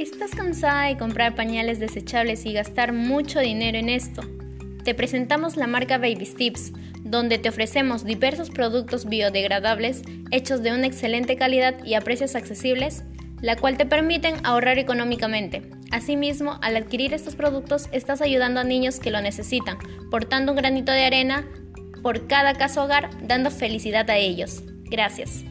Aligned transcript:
Estás 0.00 0.30
cansada 0.30 0.86
de 0.86 0.96
comprar 0.96 1.34
pañales 1.34 1.78
desechables 1.78 2.46
y 2.46 2.54
gastar 2.54 2.94
mucho 2.94 3.38
dinero 3.38 3.76
en 3.76 3.90
esto? 3.90 4.22
Te 4.82 4.94
presentamos 4.94 5.58
la 5.58 5.66
marca 5.66 5.98
Baby 5.98 6.24
Steps, 6.24 6.72
donde 7.00 7.36
te 7.36 7.50
ofrecemos 7.50 8.02
diversos 8.02 8.48
productos 8.48 9.04
biodegradables 9.04 10.00
hechos 10.30 10.62
de 10.62 10.72
una 10.72 10.86
excelente 10.86 11.36
calidad 11.36 11.84
y 11.84 11.92
a 11.92 12.00
precios 12.00 12.34
accesibles, 12.34 13.02
la 13.42 13.56
cual 13.56 13.76
te 13.76 13.84
permiten 13.84 14.36
ahorrar 14.42 14.78
económicamente. 14.78 15.68
Asimismo, 15.90 16.58
al 16.62 16.78
adquirir 16.78 17.12
estos 17.12 17.36
productos 17.36 17.90
estás 17.92 18.22
ayudando 18.22 18.60
a 18.60 18.64
niños 18.64 19.00
que 19.00 19.10
lo 19.10 19.20
necesitan, 19.20 19.76
portando 20.10 20.52
un 20.52 20.56
granito 20.56 20.92
de 20.92 21.04
arena 21.04 21.46
por 22.02 22.26
cada 22.26 22.54
caso 22.54 22.84
hogar, 22.84 23.10
dando 23.28 23.50
felicidad 23.50 24.08
a 24.08 24.16
ellos. 24.16 24.62
Gracias. 24.84 25.44